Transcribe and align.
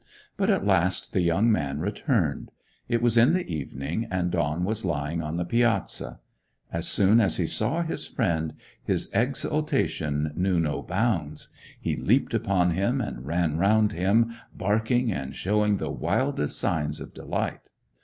But 0.35 0.49
at 0.49 0.65
last 0.65 1.13
the 1.13 1.21
young 1.21 1.51
man 1.51 1.79
returned. 1.79 2.49
It 2.89 3.03
was 3.03 3.17
in 3.17 3.33
the 3.33 3.45
evening, 3.47 4.07
and 4.09 4.31
Don 4.31 4.63
was 4.63 4.83
lying 4.83 5.21
on 5.21 5.37
the 5.37 5.45
piazza. 5.45 6.19
As 6.73 6.87
soon 6.87 7.19
as 7.19 7.37
he 7.37 7.45
saw 7.45 7.83
his 7.83 8.07
friend, 8.07 8.55
his 8.83 9.11
exultation 9.13 10.33
knew 10.35 10.59
no 10.59 10.81
bounds. 10.81 11.49
He 11.79 11.95
leaped 11.95 12.33
upon 12.33 12.71
him, 12.71 12.99
and 12.99 13.27
ran 13.27 13.59
round 13.59 13.91
him, 13.91 14.31
barking 14.55 15.11
and 15.13 15.35
showing 15.35 15.77
the 15.77 15.91
wildest 15.91 16.57
signs 16.57 16.99
of 16.99 17.13
delight. 17.13 17.69